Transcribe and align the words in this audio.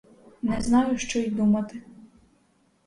Не 0.41 0.61
знаю, 0.61 0.97
що 0.97 1.19
й 1.19 1.29
думати! 1.31 1.81